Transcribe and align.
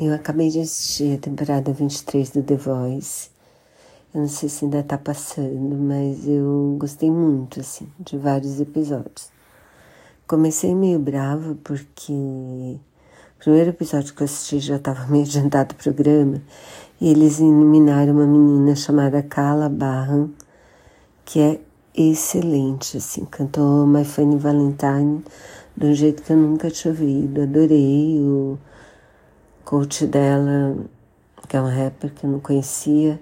Eu 0.00 0.14
acabei 0.14 0.48
de 0.48 0.58
assistir 0.58 1.16
a 1.16 1.18
temporada 1.18 1.70
23 1.70 2.30
do 2.30 2.42
The 2.42 2.56
Voice. 2.56 3.28
Eu 4.12 4.22
não 4.22 4.28
sei 4.28 4.48
se 4.48 4.64
ainda 4.64 4.82
tá 4.82 4.96
passando, 4.96 5.76
mas 5.76 6.26
eu 6.26 6.76
gostei 6.78 7.10
muito, 7.10 7.60
assim, 7.60 7.86
de 8.00 8.16
vários 8.16 8.58
episódios. 8.58 9.30
Comecei 10.26 10.74
meio 10.74 10.98
brava 10.98 11.56
porque 11.62 12.10
o 12.12 13.38
primeiro 13.38 13.70
episódio 13.70 14.14
que 14.14 14.22
eu 14.22 14.24
assisti 14.24 14.60
já 14.60 14.76
estava 14.76 15.06
meio 15.12 15.24
adiantado 15.24 15.74
o 15.74 15.82
programa 15.82 16.42
e 17.00 17.10
eles 17.10 17.38
eliminaram 17.38 18.14
uma 18.14 18.26
menina 18.26 18.74
chamada 18.74 19.22
Kala 19.22 19.68
Barran, 19.68 20.30
que 21.24 21.38
é 21.38 21.60
excelente, 21.94 22.96
assim, 22.96 23.26
cantou 23.26 23.86
My 23.86 24.06
Funny 24.06 24.38
Valentine 24.38 25.22
de 25.76 25.86
um 25.86 25.94
jeito 25.94 26.22
que 26.22 26.32
eu 26.32 26.36
nunca 26.38 26.70
tinha 26.70 26.92
ouvido, 26.92 27.42
adorei 27.42 28.18
o 28.18 28.58
coach 29.72 30.06
dela, 30.06 30.84
que 31.48 31.56
é 31.56 31.62
um 31.62 31.66
rapper 31.66 32.12
que 32.12 32.26
eu 32.26 32.30
não 32.30 32.40
conhecia, 32.40 33.18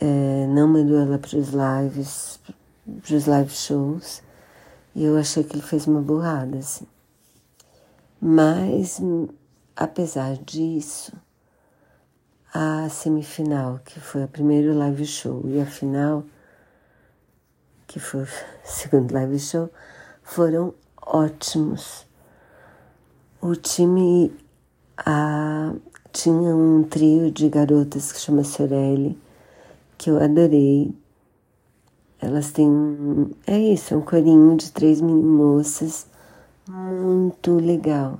é, 0.00 0.44
não 0.48 0.66
mandou 0.66 0.98
ela 0.98 1.16
para 1.20 1.38
os 1.38 1.50
lives, 1.50 2.40
para 3.06 3.14
os 3.14 3.26
live 3.26 3.52
shows, 3.52 4.24
e 4.96 5.04
eu 5.04 5.16
achei 5.16 5.44
que 5.44 5.54
ele 5.54 5.62
fez 5.62 5.86
uma 5.86 6.00
burrada, 6.00 6.58
assim. 6.58 6.84
Mas, 8.20 9.00
apesar 9.76 10.36
disso, 10.38 11.12
a 12.52 12.88
semifinal, 12.88 13.78
que 13.84 14.00
foi 14.00 14.24
o 14.24 14.28
primeiro 14.28 14.76
live 14.76 15.06
show, 15.06 15.42
e 15.44 15.60
a 15.60 15.66
final, 15.66 16.24
que 17.86 18.00
foi 18.00 18.24
o 18.24 18.28
segundo 18.66 19.12
live 19.12 19.38
show, 19.38 19.70
foram 20.24 20.74
ótimos. 21.00 22.04
O 23.40 23.54
time 23.54 24.36
a, 25.04 25.72
tinha 26.12 26.54
um 26.54 26.82
trio 26.82 27.30
de 27.30 27.48
garotas 27.48 28.12
que 28.12 28.20
chama 28.20 28.44
Sorelli, 28.44 29.18
que 29.96 30.10
eu 30.10 30.22
adorei. 30.22 30.94
Elas 32.20 32.50
têm. 32.50 33.30
É 33.46 33.58
isso, 33.58 33.94
é 33.94 33.96
um 33.96 34.00
corinho 34.02 34.56
de 34.56 34.72
três 34.72 35.00
moças, 35.00 36.06
muito 36.68 37.54
legal. 37.54 38.18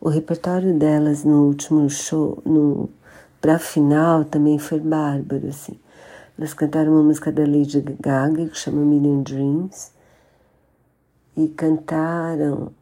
O 0.00 0.08
repertório 0.08 0.78
delas 0.78 1.24
no 1.24 1.46
último 1.46 1.90
show, 1.90 2.40
no, 2.44 2.88
pra 3.40 3.58
final, 3.58 4.24
também 4.24 4.58
foi 4.58 4.78
bárbaro, 4.78 5.48
assim. 5.48 5.78
Elas 6.38 6.54
cantaram 6.54 6.92
uma 6.92 7.02
música 7.02 7.32
da 7.32 7.42
Lady 7.42 7.80
Gaga, 8.00 8.46
que 8.46 8.58
chama 8.58 8.82
Million 8.82 9.22
Dreams, 9.22 9.90
e 11.36 11.48
cantaram 11.48 12.72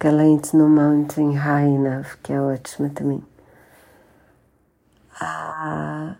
aquela 0.00 0.26
It's 0.26 0.54
No 0.54 0.66
Mountain 0.66 1.34
High 1.34 1.74
Enough, 1.74 2.16
que 2.22 2.32
é 2.32 2.40
ótima 2.40 2.88
também. 2.88 3.22
Ah, 5.20 6.16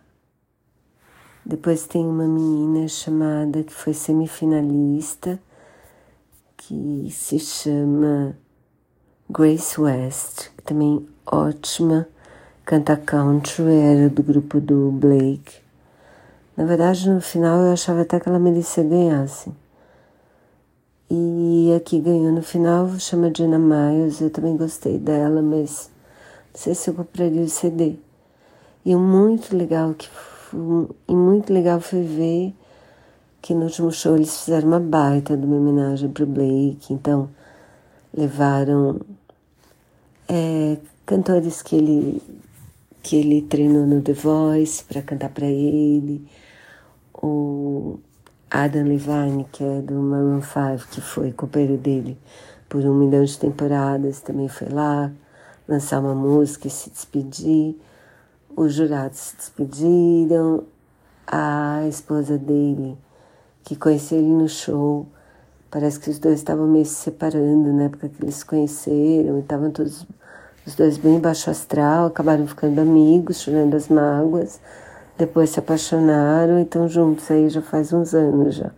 depois 1.47 1.87
tem 1.87 2.05
uma 2.05 2.29
menina 2.29 2.87
chamada 2.89 3.63
que 3.63 3.73
foi 3.73 3.95
semifinalista, 3.95 5.41
que 6.59 7.09
se 7.11 7.39
chama 7.39 8.37
Grace 9.31 9.81
West, 9.81 10.51
que 10.59 10.63
também 10.63 11.09
ótima, 11.25 12.07
canta 12.67 12.99
country, 12.99 13.63
era 13.63 14.11
do 14.11 14.23
grupo 14.23 14.61
do 14.61 14.91
Blake. 14.91 15.57
Na 16.55 16.67
verdade, 16.67 17.09
no 17.09 17.23
final 17.23 17.63
eu 17.63 17.73
achava 17.73 18.03
até 18.03 18.21
que 18.21 18.29
ela 18.29 18.39
merecia 18.39 18.85
ganhar, 18.85 19.23
assim. 19.23 19.57
E 21.11 21.73
a 21.75 21.81
que 21.81 21.99
ganhou 21.99 22.33
no 22.33 22.43
final 22.43 22.89
chama 22.99 23.33
Jenna 23.37 23.59
Miles, 23.59 24.21
eu 24.21 24.31
também 24.31 24.57
gostei 24.57 24.97
dela, 24.97 25.43
mas 25.43 25.91
não 26.55 26.61
sei 26.61 26.75
se 26.75 26.89
eu 26.89 26.95
compraria 26.95 27.43
o 27.43 27.49
CD. 27.49 27.97
E 28.85 28.95
muito 28.95 29.57
legal 29.57 29.93
que 29.95 30.09
e 31.09 31.15
muito 31.15 31.53
legal 31.53 31.81
foi 31.81 32.03
ver 32.03 32.55
que 33.43 33.55
no 33.55 33.65
último 33.65 33.91
show 33.91 34.17
eles 34.17 34.45
fizeram 34.45 34.69
uma 34.69 34.81
baita 34.81 35.37
de 35.37 35.45
uma 35.45 35.57
homenagem 35.57 36.11
pro 36.11 36.27
Blake, 36.27 36.93
então 36.93 37.29
levaram 38.13 39.01
é, 40.29 40.77
cantores 41.07 41.63
que 41.63 41.77
ele 41.77 42.23
que 43.03 43.17
ele 43.17 43.43
treinou 43.43 43.87
no 43.87 44.03
The 44.03 44.13
Voice 44.13 44.85
para 44.85 45.01
cantar 45.01 45.31
para 45.31 45.47
ele, 45.47 46.23
o 47.15 47.99
Adam 48.51 48.83
Levine, 48.83 49.47
que 49.53 49.63
é 49.63 49.81
do 49.81 49.95
Maroon 49.95 50.43
5, 50.43 50.89
que 50.91 51.01
foi 51.01 51.31
companheiro 51.31 51.77
dele 51.77 52.19
por 52.69 52.85
um 52.85 52.95
milhão 52.95 53.25
de 53.25 53.39
temporadas, 53.39 54.21
também 54.21 54.49
foi 54.49 54.69
lá 54.69 55.11
lançar 55.69 56.01
uma 56.01 56.15
música 56.15 56.67
e 56.67 56.71
se 56.71 56.91
despedir. 56.91 57.77
Os 58.57 58.75
jurados 58.75 59.19
se 59.19 59.37
despediram. 59.37 60.65
A 61.33 61.87
esposa 61.89 62.37
dele, 62.37 62.99
que 63.63 63.77
conheceu 63.77 64.19
ele 64.19 64.31
no 64.31 64.49
show, 64.49 65.07
parece 65.71 66.01
que 66.01 66.11
os 66.11 66.19
dois 66.19 66.41
estavam 66.41 66.67
meio 66.67 66.85
se 66.85 66.97
separando 66.97 67.73
na 67.73 67.85
época 67.85 68.09
que 68.09 68.25
eles 68.25 68.37
se 68.37 68.45
conheceram, 68.45 69.37
e 69.37 69.41
estavam 69.41 69.71
todos 69.71 70.05
os 70.67 70.75
dois 70.75 70.99
bem 70.99 71.21
baixo 71.21 71.49
astral, 71.49 72.07
acabaram 72.07 72.49
ficando 72.49 72.81
amigos, 72.81 73.43
chorando 73.43 73.77
as 73.77 73.87
mágoas. 73.87 74.61
Depois 75.21 75.51
se 75.51 75.59
apaixonaram 75.59 76.59
e 76.59 76.63
estão 76.63 76.89
juntos 76.89 77.31
aí 77.31 77.51
já 77.51 77.61
faz 77.61 77.93
uns 77.93 78.15
anos 78.15 78.55
já. 78.55 78.71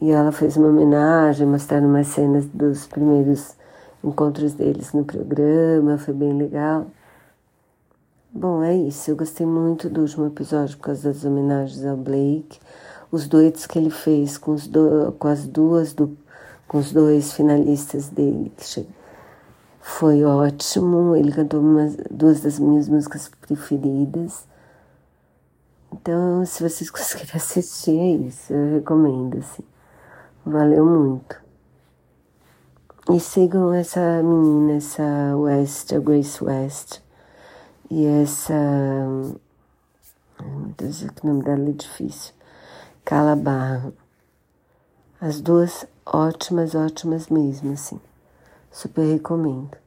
E 0.00 0.10
ela 0.10 0.32
fez 0.32 0.56
uma 0.56 0.66
homenagem, 0.66 1.46
mostraram 1.46 1.86
umas 1.86 2.08
cenas 2.08 2.44
dos 2.46 2.88
primeiros 2.88 3.54
encontros 4.02 4.54
deles 4.54 4.92
no 4.92 5.04
programa, 5.04 5.96
foi 5.96 6.12
bem 6.12 6.36
legal. 6.36 6.88
Bom, 8.32 8.64
é 8.64 8.74
isso. 8.74 9.12
Eu 9.12 9.16
gostei 9.16 9.46
muito 9.46 9.88
do 9.88 10.00
último 10.00 10.26
episódio 10.26 10.76
por 10.76 10.86
causa 10.86 11.12
das 11.12 11.24
homenagens 11.24 11.86
ao 11.86 11.96
Blake, 11.96 12.58
os 13.12 13.28
duetos 13.28 13.64
que 13.64 13.78
ele 13.78 13.90
fez 13.90 14.36
com, 14.36 14.50
os 14.50 14.66
do, 14.66 15.14
com 15.20 15.28
as 15.28 15.46
duas 15.46 15.92
do, 15.92 16.18
com 16.66 16.78
os 16.78 16.92
dois 16.92 17.32
finalistas 17.32 18.08
dele, 18.08 18.50
que 18.56 18.84
foi 19.80 20.24
ótimo. 20.24 21.14
Ele 21.14 21.30
cantou 21.30 21.60
umas, 21.60 21.94
duas 22.10 22.40
das 22.40 22.58
minhas 22.58 22.88
músicas 22.88 23.30
preferidas. 23.40 24.50
Então, 25.92 26.44
se 26.46 26.62
vocês 26.62 26.88
conseguirem 26.90 27.36
assistir, 27.36 27.98
é 27.98 28.10
isso. 28.26 28.52
Eu 28.52 28.76
recomendo, 28.76 29.38
assim. 29.38 29.62
Valeu 30.44 30.84
muito. 30.84 31.40
E 33.10 33.20
sigam 33.20 33.72
essa 33.72 34.22
menina, 34.22 34.74
essa 34.74 35.36
West, 35.36 35.92
a 35.92 35.98
Grace 35.98 36.42
West. 36.42 37.00
E 37.90 38.06
essa. 38.06 38.54
Meu 40.40 40.74
Deus, 40.76 41.02
o 41.02 41.26
nome 41.26 41.42
dela 41.42 41.68
é 41.68 41.72
difícil. 41.72 42.32
Calabarro. 43.04 43.92
As 45.20 45.40
duas 45.40 45.86
ótimas, 46.06 46.74
ótimas 46.74 47.28
mesmo, 47.28 47.72
assim. 47.72 48.00
Super 48.70 49.02
recomendo. 49.02 49.81